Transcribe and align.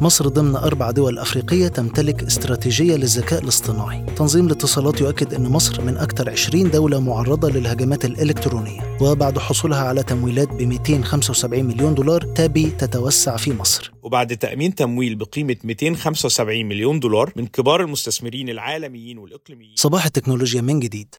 مصر 0.00 0.28
ضمن 0.28 0.56
أربع 0.56 0.90
دول 0.90 1.18
أفريقية 1.18 1.68
تمتلك 1.68 2.22
استراتيجية 2.22 2.96
للذكاء 2.96 3.42
الاصطناعي. 3.42 4.04
تنظيم 4.16 4.46
الاتصالات 4.46 5.00
يؤكد 5.00 5.34
أن 5.34 5.48
مصر 5.48 5.82
من 5.82 5.96
أكثر 5.96 6.30
20 6.30 6.70
دولة 6.70 7.00
معرضة 7.00 7.50
للهجمات 7.50 8.04
الإلكترونية 8.04 8.96
وبعد 9.00 9.38
حصولها 9.38 9.82
على 9.82 10.02
تمويلات 10.02 10.48
ب 10.48 10.62
275 10.62 11.64
مليون 11.64 11.94
دولار 11.94 12.20
تابي 12.20 12.70
تتوسع 12.70 13.36
في 13.36 13.52
مصر. 13.52 13.92
وبعد 14.02 14.36
تأمين 14.36 14.74
تمويل 14.74 15.14
بقيمة 15.14 15.56
275 15.64 16.66
مليون 16.66 17.00
دولار 17.00 17.32
من 17.36 17.46
كبار 17.46 17.80
المستثمرين 17.80 18.48
العالميين 18.48 19.18
والإقليميين. 19.18 19.74
صباح 19.76 20.04
التكنولوجيا 20.04 20.60
من 20.60 20.80
جديد. 20.80 21.14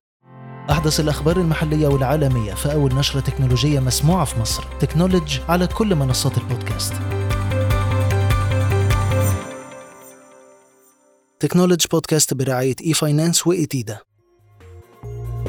أحدث 0.71 1.00
الأخبار 1.00 1.38
المحلية 1.38 1.88
والعالمية 1.88 2.54
في 2.54 2.73
أول 2.73 2.96
نشرة 2.96 3.20
تكنولوجية 3.20 3.80
مسموعة 3.80 4.25
في 4.25 4.39
مصر. 4.39 4.64
تكنولوج 4.80 5.39
على 5.50 5.68
كل 5.68 5.96
منصات 5.96 6.38
البودكاست. 6.38 6.93
تكنولوج 11.39 11.86
بودكاست 11.92 12.34
برعاية 12.34 12.75
إي 12.86 12.93
فاينانس 12.93 13.47
وإيتيدا 13.47 13.97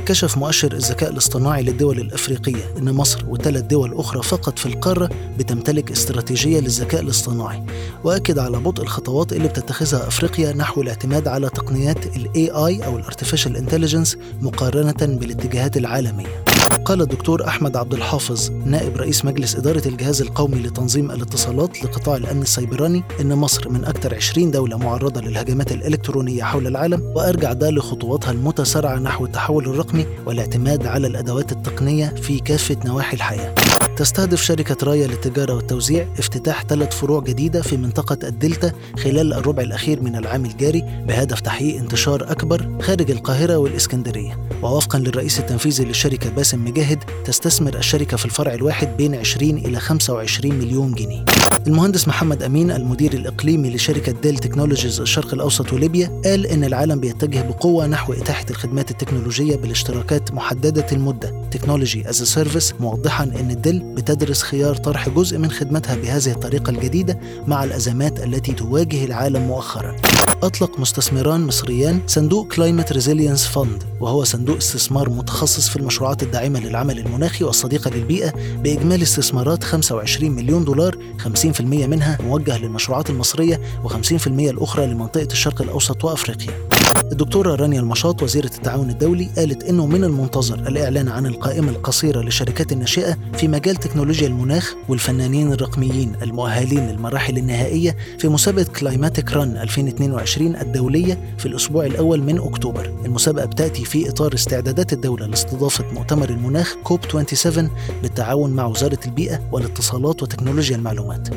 كشف 0.07 0.39
مؤشر 0.39 0.73
الذكاء 0.73 1.11
الاصطناعي 1.11 1.63
للدول 1.63 2.01
الأفريقية 2.01 2.75
إن 2.79 2.93
مصر 2.93 3.27
وثلاث 3.29 3.63
دول 3.63 3.95
أخرى 3.95 4.23
فقط 4.23 4.59
في 4.59 4.67
القارة 4.67 5.11
بتمتلك 5.39 5.91
استراتيجية 5.91 6.61
للذكاء 6.61 7.01
الاصطناعي 7.01 7.67
وأكد 8.05 8.39
على 8.39 8.59
بطء 8.59 8.83
الخطوات 8.83 9.33
اللي 9.33 9.49
بتتخذها 9.49 10.09
أفريقيا 10.09 10.53
نحو 10.53 10.83
الاعتماد 10.83 11.29
على 11.29 11.49
تقنيات 11.49 12.07
ال 12.17 12.51
AI 12.51 12.85
أو 12.85 12.99
ال 12.99 13.04
artificial 13.04 13.57
intelligence 13.57 14.17
مقارنة 14.41 15.17
بالاتجاهات 15.19 15.77
العالمية. 15.77 16.45
قال 16.85 17.01
الدكتور 17.03 17.47
أحمد 17.49 17.77
عبد 17.77 17.95
الحافظ 17.95 18.51
نائب 18.65 18.97
رئيس 18.97 19.25
مجلس 19.25 19.57
إدارة 19.57 19.89
الجهاز 19.89 20.23
القومي 20.23 20.59
لتنظيم 20.59 21.11
الاتصالات 21.11 21.85
لقطاع 21.85 22.17
الأمن 22.17 22.43
السيبراني 22.43 23.03
إن 23.21 23.35
مصر 23.35 23.69
من 23.69 23.85
أكثر 23.85 24.15
20 24.15 24.51
دولة 24.51 24.77
معرضة 24.79 25.21
للهجمات 25.21 25.73
الإلكترونية 25.73 26.43
حول 26.43 26.67
العالم 26.67 27.01
وأرجع 27.17 27.53
ده 27.53 27.71
لخطواتها 27.71 28.31
المتسارعة 28.31 28.99
نحو 28.99 29.25
التحول 29.25 29.65
الرقمي 29.69 30.07
والاعتماد 30.27 30.87
على 30.87 31.07
الأدوات 31.07 31.53
التقنية 31.53 32.07
في 32.09 32.39
كافة 32.39 32.77
نواحي 32.85 33.17
الحياة. 33.17 33.55
تستهدف 33.97 34.43
شركة 34.43 34.87
رايا 34.87 35.07
للتجارة 35.07 35.55
والتوزيع 35.55 36.07
افتتاح 36.19 36.65
ثلاث 36.65 36.97
فروع 36.97 37.21
جديدة 37.21 37.63
في 37.63 37.77
منطقة 37.77 38.29
الدلتا 38.29 38.73
خلال 38.99 39.33
الربع 39.35 39.63
الأخير 39.63 40.03
من 40.03 40.17
العام 40.17 40.45
الجاري 40.45 40.83
بهدف 41.09 41.41
تحقيق 41.41 41.79
انتشار 41.79 42.31
أكبر 42.31 42.79
خارج 42.83 43.11
القاهرة 43.11 43.57
والإسكندرية 43.57 44.39
ووفقا 44.63 44.99
للرئيس 44.99 45.39
التنفيذي 45.39 45.85
للشركة 45.85 46.31
باسم 46.31 46.65
مجاهد 46.71 47.05
تستثمر 47.25 47.77
الشركة 47.77 48.17
في 48.17 48.25
الفرع 48.25 48.55
الواحد 48.55 48.97
بين 48.97 49.15
20 49.15 49.51
إلى 49.59 49.81
25 49.81 50.55
مليون 50.55 50.93
جنيه 50.93 51.25
المهندس 51.67 52.09
محمد 52.09 52.43
أمين 52.43 52.71
المدير 52.71 53.13
الإقليمي 53.13 53.71
لشركة 53.71 54.13
ديل 54.13 54.39
تكنولوجيز 54.39 55.01
الشرق 55.01 55.35
الأوسط 55.35 55.73
وليبيا 55.73 56.21
قال 56.25 56.47
إن 56.47 56.65
العالم 56.65 57.01
بيتجه 57.01 57.41
بقوة 57.41 57.87
نحو 57.87 58.13
إتاحة 58.13 58.47
الخدمات 58.51 58.91
التكنولوجية 58.91 59.57
بالاشتراكات 59.57 60.33
محددة 60.33 60.87
المدة 60.93 61.49
technology 61.51 62.09
as 62.09 62.23
a 62.23 62.29
service 62.29 62.75
موضحا 62.81 63.25
إن 63.25 63.51
ديل 63.51 63.79
بتدرس 63.79 64.43
خيار 64.43 64.75
طرح 64.75 65.09
جزء 65.09 65.39
من 65.39 65.51
خدمتها 65.51 65.97
بهذه 65.97 66.31
الطريقة 66.31 66.71
الجديدة 66.71 67.19
مع 67.47 67.65
الأزمات 67.65 68.25
التي 68.25 68.53
تواجه 68.53 69.05
العالم 69.05 69.43
مؤخرا. 69.43 69.97
أطلق 70.43 70.81
مستثمران 70.81 71.47
مصريان 71.47 72.01
صندوق 72.07 72.53
Climate 72.55 72.93
Resilience 72.93 73.47
Fund 73.47 73.83
وهو 74.01 74.25
صندوق 74.25 74.57
استثمار 74.57 75.11
متخصص 75.11 75.69
في 75.69 75.77
المشروعات 75.77 76.23
الداعمه 76.61 76.95
للعمل 76.95 76.99
المناخي 76.99 77.45
والصديقه 77.45 77.91
للبيئة 77.91 78.33
بإجمالي 78.63 79.03
استثمارات 79.03 79.65
25 79.65 80.31
مليون 80.31 80.65
دولار 80.65 80.97
50% 81.19 81.61
منها 81.61 82.19
موجه 82.23 82.59
للمشروعات 82.59 83.11
المصرية 83.11 83.61
و50% 83.85 84.27
الأخرى 84.27 84.87
لمنطقة 84.87 85.29
الشرق 85.33 85.63
الأوسط 85.63 86.05
وأفريقيا. 86.05 86.80
الدكتورة 86.97 87.55
رانيا 87.55 87.81
المشاط 87.81 88.23
وزيرة 88.23 88.47
التعاون 88.57 88.91
الدولي 88.91 89.29
قالت 89.37 89.65
إنه 89.65 89.87
من 89.87 90.05
المنتظر 90.05 90.55
الإعلان 90.59 91.09
عن 91.09 91.27
القائمة 91.27 91.71
القصيرة 91.71 92.21
للشركات 92.21 92.73
الناشئة 92.73 93.17
في 93.35 93.49
مجال 93.49 93.77
تكنولوجيا 93.77 94.27
المناخ 94.29 94.75
والفنانين 94.89 95.53
الرقميين 95.53 96.13
المؤهلين 96.23 96.87
للمراحل 96.87 97.37
النهائية 97.39 97.97
في 98.19 98.29
مسابقة 98.29 98.65
ClimaTech 98.65 99.33
Run 99.33 99.57
2022 99.57 100.57
الدولية 100.57 101.35
في 101.39 101.47
الأسبوع 101.47 101.87
الأول 101.87 102.23
من 102.23 102.39
أكتوبر. 102.39 102.93
المسابقة 103.05 103.47
بتأتي 103.47 103.85
في 103.85 104.09
إطار 104.09 104.35
استعدادات 104.35 104.93
الدولة 104.93 105.27
لاستضافة 105.27 105.85
مؤتمر 105.93 106.31
المناخ 106.31 106.75
كوب 106.85 107.01
27 107.11 107.71
بالتعاون 108.03 108.51
مع 108.51 108.67
وزارة 108.67 108.99
البيئة 109.07 109.41
والاتصالات 109.53 110.23
وتكنولوجيا 110.23 110.77
المعلومات. 110.77 111.29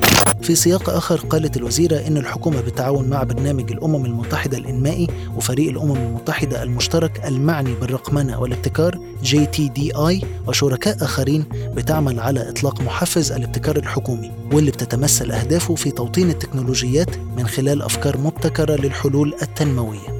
في 0.42 0.56
سياق 0.56 0.90
آخر 0.90 1.16
قالت 1.16 1.58
الوزيرة 1.58 1.96
إن 2.08 2.18
الحكومة 2.18 2.62
بالتعاون 2.62 3.09
مع 3.09 3.24
برنامج 3.24 3.72
الأمم 3.72 4.06
المتحدة 4.06 4.58
الإنمائي 4.58 5.08
وفريق 5.44 5.70
الأمم 5.70 5.96
المتحدة 5.96 6.64
المشترك 6.64 7.26
المعني 7.26 7.74
بالرقمنة 7.74 8.40
والابتكار 8.40 9.00
JTDI 9.24 10.26
وشركاء 10.48 11.04
آخرين 11.04 11.46
بتعمل 11.76 12.20
على 12.20 12.50
إطلاق 12.50 12.81
محفز 12.81 13.31
الابتكار 13.31 13.76
الحكومي 13.78 14.31
واللي 14.52 14.72
بتتمثل 14.72 15.31
أهدافه 15.31 15.76
في 15.76 15.92
توطين 15.92 16.30
التكنولوجيات 16.30 17.09
من 17.38 17.48
خلال 17.48 17.81
أفكار 17.81 18.18
مبتكرة 18.18 18.76
للحلول 18.76 19.34
التنموية. 19.42 20.12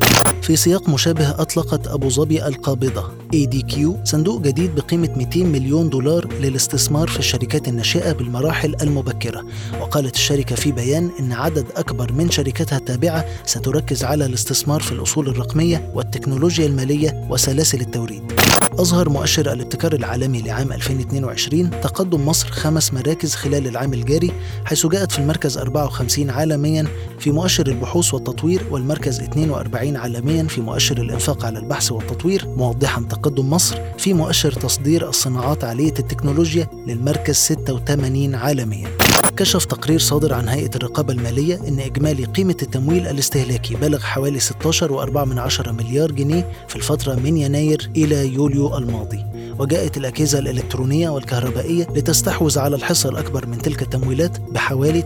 في 0.44 0.56
سياق 0.56 0.90
مشابه 0.90 1.30
أطلقت 1.30 1.88
أبو 1.88 2.10
ظبي 2.10 2.48
القابضة. 2.48 3.04
ADQ 3.36 3.78
صندوق 4.04 4.42
جديد 4.42 4.76
بقيمة 4.76 5.10
200 5.18 5.44
مليون 5.44 5.90
دولار 5.90 6.34
للاستثمار 6.34 7.08
في 7.08 7.20
الشركات 7.20 7.68
الناشئة 7.68 8.12
بالمراحل 8.12 8.76
المبكرة. 8.82 9.46
وقالت 9.82 10.16
الشركة 10.16 10.56
في 10.56 10.72
بيان 10.72 11.10
أن 11.20 11.32
عدد 11.32 11.66
أكبر 11.76 12.14
من 12.14 12.32
شركاتها 12.32 12.78
التابعة 12.78 13.26
ستركز 13.46 14.04
على 14.04 14.26
الاستثمار 14.26 14.82
في 14.82 14.92
الأصول 14.92 15.30
الرقمية 15.30 15.92
والتكنولوجيا 15.94 16.66
المالية 16.66 17.28
وسلاسل 17.30 17.82
التوريد. 17.82 18.32
أظهر 18.80 19.10
مؤشر 19.10 19.54
الابتكار 19.54 19.94
العالمي 19.94 20.42
لعام 20.42 20.72
2022 20.74 21.70
تقدم 21.70 22.26
مصر 22.26 22.48
خمس 22.48 22.94
مراكز 22.94 23.36
خلال 23.36 23.68
العام 23.68 23.94
الجاري 23.94 24.32
حيث 24.66 24.86
جاءت 24.86 25.12
في 25.12 25.20
المركز 25.20 25.58
54 25.58 26.30
عالميا 26.30 26.88
في 27.20 27.32
مؤشر 27.32 27.68
البحوث 27.68 28.14
والتطوير 28.14 28.62
والمركز 28.72 29.20
42 29.20 29.98
عالميا 29.98 30.44
في 30.44 30.62
مؤشر 30.62 30.98
الإنفاق 30.98 31.46
على 31.46 31.60
البحث 31.60 31.92
والتطوير. 31.92 32.48
موضحا 32.48 33.02
تقدم 33.02 33.50
مصر 33.50 33.78
في 33.98 34.14
مؤشر 34.14 34.52
تصدير 34.52 35.10
الصناعات 35.10 35.64
عالية 35.64 35.94
التكنولوجيا 36.00 36.68
للمركز 36.88 37.36
86 37.36 38.36
عالميا. 38.36 39.03
كشف 39.38 39.66
تقرير 39.66 40.00
صادر 40.00 40.34
عن 40.34 40.48
هيئة 40.48 40.70
الرقابة 40.76 41.14
المالية 41.14 41.56
أن 41.68 41.80
إجمالي 41.80 42.26
قيمة 42.26 42.56
التمويل 42.62 43.08
الاستهلاكي 43.08 43.76
بلغ 43.76 44.00
حوالي 44.00 44.40
16.4 44.40 45.68
مليار 45.68 46.12
جنيه 46.12 46.52
في 46.68 46.76
الفترة 46.76 47.16
من 47.16 47.38
يناير 47.38 47.90
إلى 47.96 48.34
يوليو 48.34 48.78
الماضي 48.78 49.26
وجاءت 49.60 49.98
الأجهزة 49.98 50.40
الإلكترونية 50.40 51.10
والكهربائية 51.10 51.88
لتستحوذ 51.96 52.60
على 52.60 52.76
الحصة 52.76 53.10
الأكبر 53.10 53.46
من 53.46 53.58
تلك 53.58 53.82
التمويلات 53.82 54.40
بحوالي 54.40 55.02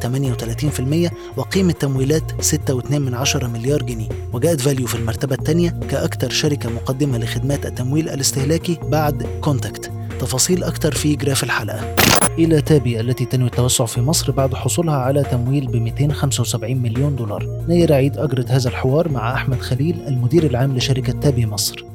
38% 1.15 1.37
وقيمة 1.37 1.71
تمويلات 1.71 2.31
6.2 2.31 3.43
مليار 3.43 3.81
جنيه 3.81 4.09
وجاءت 4.33 4.61
فاليو 4.61 4.87
في 4.87 4.95
المرتبة 4.95 5.35
الثانية 5.35 5.79
كأكثر 5.89 6.29
شركة 6.29 6.69
مقدمة 6.69 7.17
لخدمات 7.17 7.65
التمويل 7.65 8.09
الاستهلاكي 8.09 8.79
بعد 8.83 9.27
كونتاكت 9.41 9.91
تفاصيل 10.19 10.63
أكثر 10.63 10.91
في 10.91 11.15
graph 11.15 11.43
الحلقة. 11.43 11.95
إلى 12.37 12.61
تابي 12.61 12.99
التي 12.99 13.25
تنوي 13.25 13.47
التوسع 13.47 13.85
في 13.85 14.01
مصر 14.01 14.31
بعد 14.31 14.53
حصولها 14.53 14.95
على 14.95 15.23
تمويل 15.23 15.67
ب 15.67 15.75
275 15.75 16.77
مليون 16.77 17.15
دولار. 17.15 17.63
نير 17.67 17.93
عيد 17.93 18.17
أجرت 18.17 18.51
هذا 18.51 18.69
الحوار 18.69 19.09
مع 19.09 19.33
أحمد 19.33 19.59
خليل 19.59 19.95
المدير 20.07 20.45
العام 20.45 20.77
لشركة 20.77 21.19
تابي 21.19 21.45
مصر. 21.45 21.85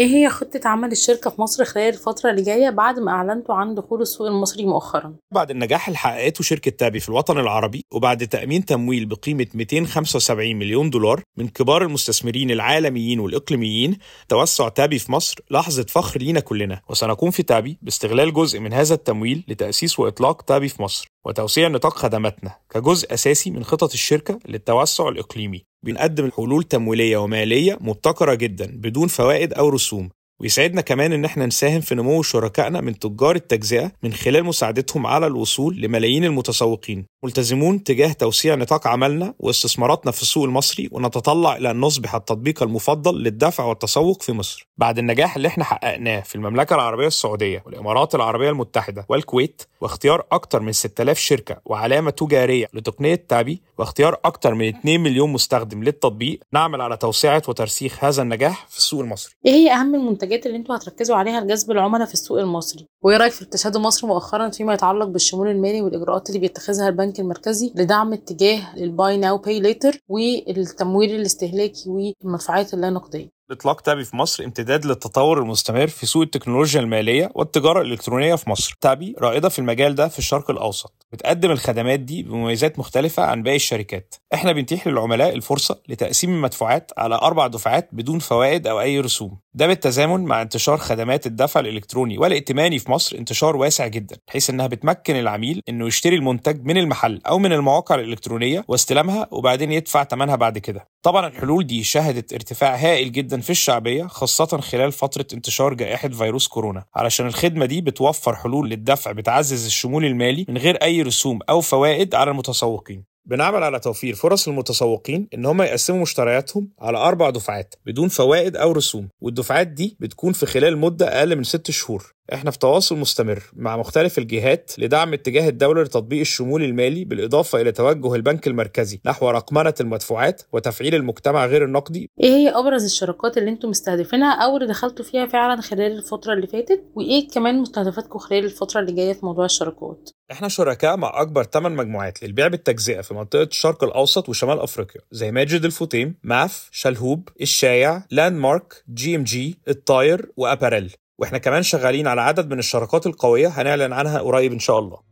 إيه 0.00 0.06
هي 0.06 0.28
خطة 0.28 0.60
عمل 0.64 0.92
الشركة 0.92 1.30
في 1.30 1.40
مصر 1.40 1.64
خلال 1.64 1.88
الفترة 1.88 2.30
اللي 2.30 2.42
جاية 2.42 2.70
بعد 2.70 2.98
ما 2.98 3.12
أعلنتوا 3.12 3.54
عن 3.54 3.74
دخول 3.74 4.02
السوق 4.02 4.26
المصري 4.26 4.64
مؤخرا؟ 4.64 5.14
بعد 5.34 5.50
النجاح 5.50 5.88
اللي 5.88 5.98
حققته 5.98 6.44
شركة 6.44 6.70
تابي 6.70 7.00
في 7.00 7.08
الوطن 7.08 7.38
العربي 7.38 7.84
وبعد 7.92 8.26
تأمين 8.26 8.64
تمويل 8.64 9.06
بقيمة 9.06 9.46
275 9.54 10.56
مليون 10.56 10.90
دولار 10.90 11.22
من 11.38 11.48
كبار 11.48 11.82
المستثمرين 11.82 12.50
العالميين 12.50 13.20
والإقليميين 13.20 13.98
توسع 14.28 14.68
تابي 14.68 14.98
في 14.98 15.12
مصر 15.12 15.40
لحظة 15.50 15.86
فخر 15.88 16.20
لينا 16.20 16.40
كلنا 16.40 16.80
وسنقوم 16.88 17.30
في 17.30 17.42
تابي 17.42 17.78
باستغلال 17.82 18.32
جزء 18.32 18.60
من 18.60 18.72
هذا 18.72 18.94
التمويل 18.94 19.44
لتأسيس 19.48 19.98
وإطلاق 19.98 20.42
تابي 20.42 20.68
في 20.68 20.82
مصر 20.82 21.06
وتوسيع 21.26 21.68
نطاق 21.68 21.96
خدماتنا 21.96 22.56
كجزء 22.70 23.14
أساسي 23.14 23.50
من 23.50 23.64
خطط 23.64 23.92
الشركة 23.92 24.38
للتوسع 24.48 25.08
الإقليمي. 25.08 25.64
بنقدم 25.82 26.30
حلول 26.30 26.62
تمويلية 26.64 27.16
ومالية 27.16 27.78
مبتكرة 27.80 28.34
جدا 28.34 28.66
بدون 28.66 29.08
فوائد 29.08 29.52
أو 29.52 29.68
رسوم. 29.68 30.10
ويسعدنا 30.40 30.80
كمان 30.80 31.12
إن 31.12 31.24
إحنا 31.24 31.46
نساهم 31.46 31.80
في 31.80 31.94
نمو 31.94 32.22
شركائنا 32.22 32.80
من 32.80 32.98
تجار 32.98 33.36
التجزئة 33.36 33.92
من 34.02 34.12
خلال 34.12 34.44
مساعدتهم 34.44 35.06
على 35.06 35.26
الوصول 35.26 35.80
لملايين 35.80 36.24
المتسوقين. 36.24 37.06
ملتزمون 37.24 37.84
تجاه 37.84 38.12
توسيع 38.12 38.54
نطاق 38.54 38.86
عملنا 38.86 39.34
واستثماراتنا 39.38 40.12
في 40.12 40.22
السوق 40.22 40.44
المصري 40.44 40.88
ونتطلع 40.92 41.56
إلى 41.56 41.70
أن 41.70 41.80
نصبح 41.80 42.14
التطبيق 42.14 42.62
المفضل 42.62 43.22
للدفع 43.22 43.64
والتسوق 43.64 44.22
في 44.22 44.32
مصر. 44.32 44.68
بعد 44.76 44.98
النجاح 44.98 45.36
اللي 45.36 45.48
إحنا 45.48 45.64
حققناه 45.64 46.20
في 46.20 46.34
المملكة 46.34 46.74
العربية 46.74 47.06
السعودية 47.06 47.62
والإمارات 47.66 48.14
العربية 48.14 48.50
المتحدة 48.50 49.06
والكويت 49.08 49.62
واختيار 49.80 50.26
أكثر 50.32 50.60
من 50.60 50.72
6000 50.72 51.18
شركة 51.18 51.56
وعلامة 51.64 52.10
تجارية 52.10 52.66
لتقنية 52.74 53.24
تابي 53.28 53.62
واختيار 53.78 54.16
أكثر 54.24 54.54
من 54.54 54.68
2 54.68 55.00
مليون 55.00 55.32
مستخدم 55.32 55.84
للتطبيق 55.84 56.40
نعمل 56.52 56.80
على 56.80 56.96
توسعة 56.96 57.42
وترسيخ 57.48 58.04
هذا 58.04 58.22
النجاح 58.22 58.66
في 58.68 58.78
السوق 58.78 59.00
المصري. 59.00 59.32
إيه 59.46 59.52
هي 59.52 59.72
أهم 59.72 59.94
المنتجات؟ 59.94 60.29
اللي 60.46 60.56
أنتوا 60.56 60.76
هتركزوا 60.76 61.16
عليها 61.16 61.40
لجذب 61.40 61.70
العملاء 61.70 62.06
في 62.06 62.14
السوق 62.14 62.38
المصري. 62.40 62.86
وإيه 63.04 63.16
رأيك 63.16 63.32
في 63.32 63.42
ارتشاد 63.44 63.76
مصر 63.76 64.06
مؤخرا 64.06 64.48
فيما 64.50 64.74
يتعلق 64.74 65.06
بالشمول 65.06 65.48
المالي 65.48 65.82
والإجراءات 65.82 66.28
اللي 66.28 66.40
بيتخذها 66.40 66.88
البنك 66.88 67.20
المركزي 67.20 67.72
لدعم 67.74 68.12
اتجاه 68.12 68.74
ال 68.76 68.86
buy 68.86 69.16
now 69.16 69.38
pay 69.38 69.60
later 69.60 69.98
والتمويل 70.08 71.14
الاستهلاكي 71.14 71.90
والمدفوعات 71.90 72.74
اللا 72.74 72.90
نقدية؟ 72.90 73.28
إطلاق 73.50 73.80
تابي 73.80 74.04
في 74.04 74.16
مصر 74.16 74.44
امتداد 74.44 74.86
للتطور 74.86 75.38
المستمر 75.38 75.86
في 75.86 76.06
سوق 76.06 76.22
التكنولوجيا 76.22 76.80
المالية 76.80 77.30
والتجارة 77.34 77.80
الإلكترونية 77.80 78.34
في 78.34 78.50
مصر. 78.50 78.76
تابي 78.80 79.14
رائدة 79.18 79.48
في 79.48 79.58
المجال 79.58 79.94
ده 79.94 80.08
في 80.08 80.18
الشرق 80.18 80.50
الأوسط، 80.50 81.06
بتقدم 81.12 81.50
الخدمات 81.50 82.00
دي 82.00 82.22
بمميزات 82.22 82.78
مختلفة 82.78 83.22
عن 83.22 83.42
باقي 83.42 83.56
الشركات. 83.56 84.14
إحنا 84.34 84.52
بنتيح 84.52 84.86
للعملاء 84.86 85.34
الفرصة 85.34 85.80
لتقسيم 85.88 86.30
المدفوعات 86.30 86.90
على 86.98 87.14
أربع 87.14 87.46
دفعات 87.46 87.88
بدون 87.92 88.18
فوائد 88.18 88.66
أو 88.66 88.80
أي 88.80 89.00
رسوم. 89.00 89.38
ده 89.54 89.66
بالتزامن 89.66 90.24
مع 90.24 90.42
انتشار 90.42 90.76
خدمات 90.76 91.26
الدفع 91.26 91.60
الإلكتروني 91.60 92.18
والائتماني 92.18 92.78
في 92.78 92.90
مصر 92.90 93.16
انتشار 93.18 93.56
واسع 93.56 93.86
جدا، 93.86 94.16
بحيث 94.28 94.50
إنها 94.50 94.66
بتمكن 94.66 95.16
العميل 95.16 95.62
إنه 95.68 95.86
يشتري 95.86 96.16
المنتج 96.16 96.64
من 96.64 96.76
المحل 96.76 97.20
أو 97.28 97.38
من 97.38 97.52
المواقع 97.52 97.94
الإلكترونية 97.94 98.64
واستلامها 98.68 99.28
وبعدين 99.30 99.72
يدفع 99.72 100.04
ثمنها 100.04 100.36
بعد 100.36 100.58
كده. 100.58 100.88
طبعا 101.02 101.26
الحلول 101.26 101.66
دي 101.66 101.84
شهدت 101.84 102.32
ارتفاع 102.32 102.76
هائل 102.76 103.12
جدا 103.12 103.39
في 103.40 103.50
الشعبية 103.50 104.06
خاصة 104.06 104.46
خلال 104.60 104.92
فترة 104.92 105.26
انتشار 105.34 105.74
جائحة 105.74 106.08
فيروس 106.08 106.46
كورونا. 106.48 106.84
علشان 106.94 107.26
الخدمة 107.26 107.66
دي 107.66 107.80
بتوفر 107.80 108.36
حلول 108.36 108.70
للدفع 108.70 109.12
بتعزز 109.12 109.66
الشمول 109.66 110.04
المالي 110.04 110.46
من 110.48 110.58
غير 110.58 110.76
أي 110.76 111.02
رسوم 111.02 111.38
أو 111.48 111.60
فوائد 111.60 112.14
على 112.14 112.30
المتسوقين. 112.30 113.04
بنعمل 113.24 113.62
على 113.62 113.80
توفير 113.80 114.14
فرص 114.14 114.48
المتسوقين 114.48 115.28
إن 115.34 115.46
هم 115.46 115.62
يقسموا 115.62 116.02
مشترياتهم 116.02 116.68
على 116.80 116.98
أربع 116.98 117.30
دفعات 117.30 117.74
بدون 117.86 118.08
فوائد 118.08 118.56
أو 118.56 118.72
رسوم 118.72 119.08
والدفعات 119.20 119.66
دي 119.66 119.96
بتكون 120.00 120.32
في 120.32 120.46
خلال 120.46 120.78
مدة 120.78 121.18
أقل 121.18 121.36
من 121.36 121.44
ست 121.44 121.70
شهور. 121.70 122.12
إحنا 122.34 122.50
في 122.50 122.58
تواصل 122.58 122.96
مستمر 122.96 123.42
مع 123.52 123.76
مختلف 123.76 124.18
الجهات 124.18 124.72
لدعم 124.78 125.12
اتجاه 125.12 125.48
الدولة 125.48 125.82
لتطبيق 125.82 126.20
الشمول 126.20 126.62
المالي 126.62 127.04
بالإضافة 127.04 127.60
إلى 127.60 127.72
توجه 127.72 128.14
البنك 128.14 128.46
المركزي 128.46 129.00
نحو 129.06 129.30
رقمنة 129.30 129.74
المدفوعات 129.80 130.42
وتفعيل 130.52 130.94
المجتمع 130.94 131.46
غير 131.46 131.64
النقدي. 131.64 132.10
إيه 132.22 132.30
هي 132.30 132.48
أبرز 132.48 132.84
الشراكات 132.84 133.38
اللي 133.38 133.50
أنتوا 133.50 133.70
مستهدفينها 133.70 134.44
أو 134.44 134.56
اللي 134.56 134.68
دخلتوا 134.68 135.04
فيها 135.04 135.26
فعلا 135.26 135.60
خلال 135.60 135.92
الفترة 135.92 136.32
اللي 136.32 136.46
فاتت؟ 136.46 136.84
وإيه 136.94 137.28
كمان 137.28 137.58
مستهدفاتكم 137.58 138.18
خلال 138.18 138.44
الفترة 138.44 138.80
اللي 138.80 138.92
جاية 138.92 139.12
في 139.12 139.26
موضوع 139.26 139.44
الشراكات؟ 139.44 140.10
إحنا 140.32 140.48
شركاء 140.48 140.96
مع 140.96 141.20
أكبر 141.20 141.44
8 141.44 141.76
مجموعات 141.76 142.22
للبيع 142.22 142.48
بالتجزئة 142.48 143.00
في 143.00 143.14
منطقة 143.14 143.42
الشرق 143.42 143.84
الأوسط 143.84 144.28
وشمال 144.28 144.60
أفريقيا 144.60 145.00
زي 145.10 145.32
ماجد 145.32 145.64
الفطيم، 145.64 146.14
MAF، 146.22 146.68
شلهوب، 146.72 147.28
الشايع، 147.40 148.02
Landmark، 148.10 148.84
GMG، 148.94 149.60
الطاير 149.68 150.32
و 150.36 150.42
Apparel. 150.42 150.94
وإحنا 151.20 151.38
كمان 151.38 151.62
شغالين 151.62 152.06
على 152.06 152.20
عدد 152.20 152.50
من 152.52 152.58
الشراكات 152.58 153.06
القوية 153.06 153.48
هنعلن 153.48 153.92
عنها 153.92 154.18
قريب 154.18 154.52
إن 154.52 154.58
شاء 154.58 154.78
الله. 154.78 155.09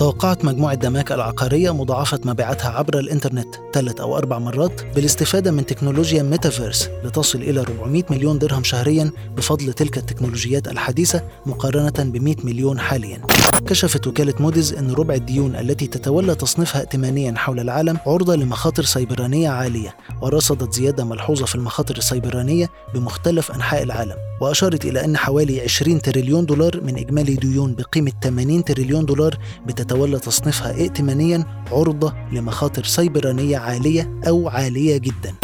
توقعت 0.00 0.44
مجموعة 0.44 0.74
داماك 0.74 1.12
العقارية 1.12 1.74
مضاعفة 1.74 2.20
مبيعاتها 2.24 2.70
عبر 2.70 2.98
الإنترنت 2.98 3.54
ثلاث 3.72 4.00
أو 4.00 4.16
أربع 4.16 4.38
مرات 4.38 4.82
بالاستفادة 4.94 5.50
من 5.50 5.66
تكنولوجيا 5.66 6.22
ميتافيرس 6.22 6.88
لتصل 7.04 7.38
إلى 7.38 7.60
400 7.60 8.02
مليون 8.10 8.38
درهم 8.38 8.64
شهريا 8.64 9.10
بفضل 9.36 9.72
تلك 9.72 9.98
التكنولوجيات 9.98 10.68
الحديثة 10.68 11.22
مقارنة 11.46 12.10
ب 12.10 12.16
100 12.16 12.36
مليون 12.44 12.78
حاليا. 12.78 13.22
كشفت 13.66 14.06
وكالة 14.06 14.34
موديز 14.40 14.74
أن 14.74 14.90
ربع 14.90 15.14
الديون 15.14 15.56
التي 15.56 15.86
تتولى 15.86 16.34
تصنيفها 16.34 16.80
ائتمانيا 16.80 17.34
حول 17.36 17.60
العالم 17.60 17.98
عرضة 18.06 18.36
لمخاطر 18.36 18.82
سيبرانية 18.82 19.48
عالية 19.48 19.96
ورصدت 20.22 20.74
زيادة 20.74 21.04
ملحوظة 21.04 21.46
في 21.46 21.54
المخاطر 21.54 21.96
السيبرانية 21.96 22.70
بمختلف 22.94 23.52
أنحاء 23.52 23.82
العالم 23.82 24.16
وأشارت 24.40 24.84
إلى 24.84 25.04
أن 25.04 25.16
حوالي 25.16 25.60
20 25.60 26.02
تريليون 26.02 26.46
دولار 26.46 26.80
من 26.80 26.98
إجمالي 26.98 27.34
ديون 27.34 27.74
بقيمة 27.74 28.12
80 28.22 28.64
تريليون 28.64 29.04
دولار 29.04 29.38
بتتولى 29.90 30.18
تصنيفها 30.18 30.70
ائتمانيا 30.70 31.44
عرضة 31.72 32.14
لمخاطر 32.32 32.84
سيبرانية 32.84 33.58
عالية 33.58 34.20
أو 34.28 34.48
عالية 34.48 34.96
جدا. 34.96 35.34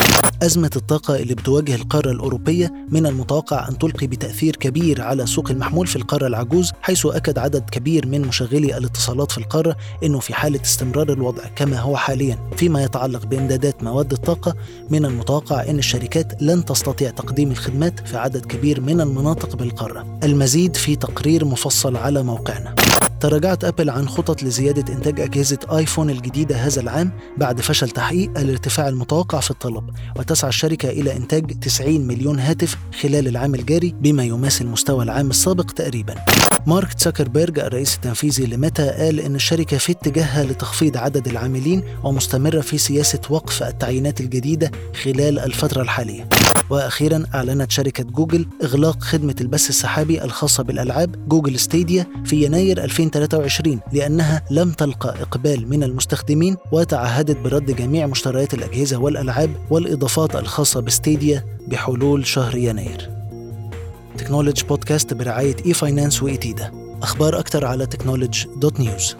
أزمة 0.43 0.71
الطاقة 0.75 1.15
اللي 1.15 1.35
بتواجه 1.35 1.75
القارة 1.75 2.11
الأوروبية 2.11 2.73
من 2.89 3.05
المتوقع 3.05 3.67
أن 3.67 3.77
تلقي 3.77 4.07
بتأثير 4.07 4.55
كبير 4.55 5.01
على 5.01 5.25
سوق 5.25 5.51
المحمول 5.51 5.87
في 5.87 5.95
القارة 5.95 6.27
العجوز 6.27 6.71
حيث 6.81 7.05
أكد 7.05 7.37
عدد 7.37 7.69
كبير 7.69 8.07
من 8.07 8.21
مشغلي 8.21 8.77
الاتصالات 8.77 9.31
في 9.31 9.37
القارة 9.37 9.77
أنه 10.03 10.19
في 10.19 10.33
حالة 10.33 10.61
استمرار 10.61 11.09
الوضع 11.13 11.43
كما 11.55 11.79
هو 11.79 11.97
حاليا. 11.97 12.37
فيما 12.57 12.83
يتعلق 12.83 13.25
بإمدادات 13.25 13.83
مواد 13.83 14.11
الطاقة 14.11 14.55
من 14.89 15.05
المتوقع 15.05 15.63
أن 15.63 15.79
الشركات 15.79 16.41
لن 16.41 16.65
تستطيع 16.65 17.09
تقديم 17.09 17.51
الخدمات 17.51 18.07
في 18.07 18.17
عدد 18.17 18.45
كبير 18.45 18.81
من 18.81 19.01
المناطق 19.01 19.55
بالقارة. 19.55 20.19
المزيد 20.23 20.75
في 20.75 20.95
تقرير 20.95 21.45
مفصل 21.45 21.95
على 21.97 22.23
موقعنا. 22.23 22.75
تراجعت 23.19 23.63
أبل 23.63 23.89
عن 23.89 24.09
خطط 24.09 24.43
لزيادة 24.43 24.93
إنتاج 24.93 25.19
أجهزة 25.19 25.59
آيفون 25.71 26.09
الجديدة 26.09 26.55
هذا 26.55 26.81
العام 26.81 27.11
بعد 27.37 27.61
فشل 27.61 27.89
تحقيق 27.89 28.39
الارتفاع 28.39 28.87
المتوقع 28.87 29.39
في 29.39 29.51
الطلب 29.51 29.89
وتسعى 30.27 30.49
الشركة 30.49 30.89
إلى 30.89 31.17
إنتاج 31.17 31.59
90 31.59 32.07
مليون 32.07 32.39
هاتف 32.39 32.77
خلال 33.01 33.27
العام 33.27 33.55
الجاري 33.55 33.95
بما 34.01 34.23
يماثل 34.23 34.67
مستوى 34.67 35.03
العام 35.03 35.29
السابق 35.29 35.71
تقريبا. 35.71 36.15
مارك 36.67 36.93
زوكربيرج 36.93 37.59
الرئيس 37.59 37.95
التنفيذي 37.95 38.45
لميتا 38.45 38.97
قال 39.03 39.19
إن 39.19 39.35
الشركة 39.35 39.77
في 39.77 39.91
اتجاهها 39.91 40.43
لتخفيض 40.43 40.97
عدد 40.97 41.27
العاملين 41.27 41.83
ومستمرة 42.03 42.61
في 42.61 42.77
سياسة 42.77 43.19
وقف 43.29 43.63
التعيينات 43.63 44.21
الجديدة 44.21 44.71
خلال 45.03 45.39
الفترة 45.39 45.81
الحالية. 45.81 46.29
وأخيرا 46.69 47.23
أعلنت 47.35 47.71
شركة 47.71 48.03
جوجل 48.03 48.47
إغلاق 48.63 49.03
خدمة 49.03 49.35
البث 49.41 49.69
السحابي 49.69 50.23
الخاصة 50.23 50.63
بالألعاب 50.63 51.27
Google 51.29 51.59
Stadia 51.59 52.07
في 52.25 52.45
يناير 52.45 52.83
2023 52.83 53.79
لأنها 53.93 54.43
لم 54.51 54.71
تلقى 54.71 55.09
إقبال 55.21 55.69
من 55.69 55.83
المستخدمين 55.83 56.57
وتعهدت 56.71 57.37
برد 57.37 57.75
جميع 57.75 58.07
مشتريات 58.07 58.53
الأجهزة 58.53 58.97
والألعاب 58.97 59.49
والإضافات 59.69 60.35
الخاصة 60.35 60.79
ب 60.79 60.88
Stadia 60.88 61.45
بحلول 61.67 62.25
شهر 62.27 62.55
يناير. 62.57 63.16
Technology 64.17 64.63
Podcast 64.63 65.13
برعاية 65.13 65.55
e-finance 65.65 65.73
و 65.73 66.23
ITIDA. 66.23 66.71
أخبار 67.01 67.39
أكثر 67.39 67.65
على 67.65 67.85
technology 67.85 68.49
dot 68.55 68.79
news 68.79 69.15